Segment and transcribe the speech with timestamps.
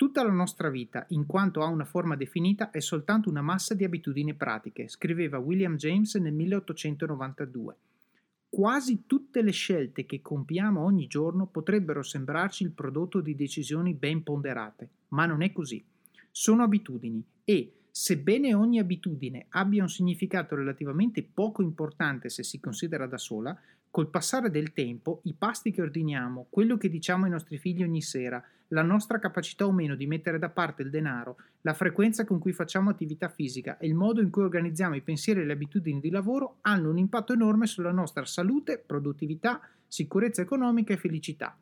[0.00, 3.84] Tutta la nostra vita, in quanto ha una forma definita, è soltanto una massa di
[3.84, 7.76] abitudini pratiche, scriveva William James nel 1892.
[8.48, 14.22] Quasi tutte le scelte che compiamo ogni giorno potrebbero sembrarci il prodotto di decisioni ben
[14.22, 15.84] ponderate, ma non è così.
[16.30, 23.06] Sono abitudini e, sebbene ogni abitudine abbia un significato relativamente poco importante se si considera
[23.06, 23.54] da sola,
[23.92, 28.02] Col passare del tempo, i pasti che ordiniamo, quello che diciamo ai nostri figli ogni
[28.02, 32.38] sera, la nostra capacità o meno di mettere da parte il denaro, la frequenza con
[32.38, 35.98] cui facciamo attività fisica e il modo in cui organizziamo i pensieri e le abitudini
[35.98, 41.58] di lavoro hanno un impatto enorme sulla nostra salute, produttività, sicurezza economica e felicità.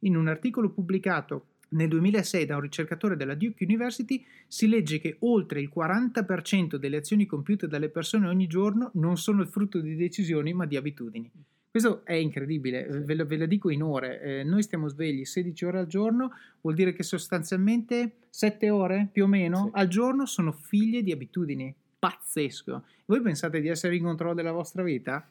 [0.00, 5.16] In un articolo pubblicato nel 2006 da un ricercatore della Duke University si legge che
[5.20, 9.96] oltre il 40% delle azioni compiute dalle persone ogni giorno non sono il frutto di
[9.96, 11.32] decisioni ma di abitudini.
[11.70, 14.20] Questo è incredibile, ve lo, ve lo dico in ore.
[14.20, 16.32] Eh, noi stiamo svegli 16 ore al giorno,
[16.62, 19.70] vuol dire che sostanzialmente 7 ore più o meno sì.
[19.74, 21.72] al giorno sono figlie di abitudini.
[21.96, 22.84] Pazzesco.
[23.04, 25.28] Voi pensate di essere in controllo della vostra vita?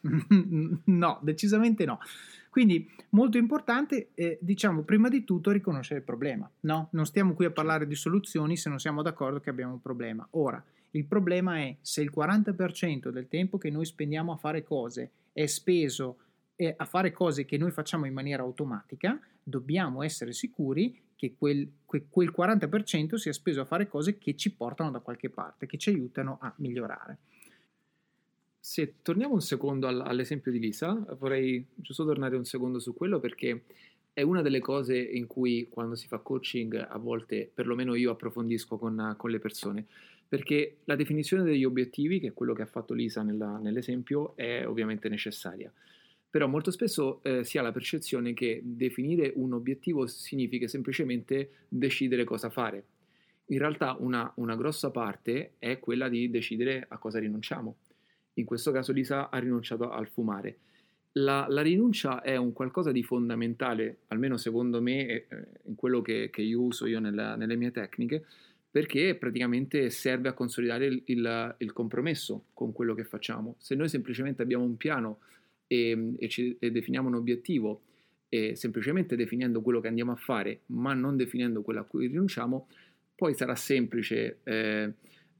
[0.84, 1.98] no, decisamente no.
[2.48, 6.50] Quindi molto importante, eh, diciamo, prima di tutto riconoscere il problema.
[6.60, 6.88] No?
[6.92, 10.26] Non stiamo qui a parlare di soluzioni se non siamo d'accordo che abbiamo un problema.
[10.30, 10.62] Ora,
[10.92, 15.46] il problema è se il 40% del tempo che noi spendiamo a fare cose è
[15.46, 16.16] speso
[16.76, 22.32] a fare cose che noi facciamo in maniera automatica, dobbiamo essere sicuri che quel, quel
[22.36, 26.38] 40% sia speso a fare cose che ci portano da qualche parte, che ci aiutano
[26.40, 27.18] a migliorare.
[28.58, 33.64] Se torniamo un secondo all'esempio di Lisa, vorrei giusto tornare un secondo su quello perché
[34.12, 38.76] è una delle cose in cui quando si fa coaching a volte, perlomeno io approfondisco
[38.76, 39.86] con, con le persone,
[40.28, 44.66] perché la definizione degli obiettivi, che è quello che ha fatto Lisa nella, nell'esempio, è
[44.66, 45.72] ovviamente necessaria
[46.30, 52.22] però molto spesso eh, si ha la percezione che definire un obiettivo significa semplicemente decidere
[52.22, 52.84] cosa fare.
[53.46, 57.78] In realtà una, una, grossa parte è quella di decidere a cosa rinunciamo.
[58.34, 60.58] In questo caso Lisa ha rinunciato al fumare.
[61.14, 65.26] La, la rinuncia è un qualcosa di fondamentale, almeno secondo me, eh,
[65.64, 68.24] in quello che, che, io uso io nella, nelle mie tecniche,
[68.70, 73.56] perché praticamente serve a consolidare il, il, il compromesso con quello che facciamo.
[73.58, 75.18] Se noi semplicemente abbiamo un piano
[75.72, 77.82] e, e, ci, e definiamo un obiettivo
[78.28, 82.66] e semplicemente definendo quello che andiamo a fare, ma non definendo quello a cui rinunciamo,
[83.14, 84.92] poi sarà semplice eh,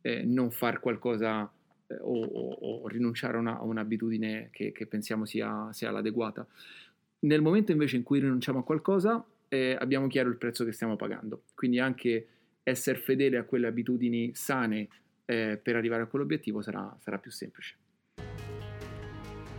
[0.02, 1.50] eh, non fare qualcosa
[1.86, 6.46] eh, o, o, o, rinunciare a, una, a un'abitudine che, che pensiamo sia, sia, l'adeguata.
[7.20, 10.96] Nel momento invece in cui rinunciamo a qualcosa, eh, abbiamo chiaro il prezzo che stiamo
[10.96, 11.42] pagando.
[11.54, 12.26] Quindi anche
[12.62, 14.88] essere fedele a quelle abitudini sane
[15.24, 17.76] eh, per arrivare a quell'obiettivo sarà, sarà più semplice.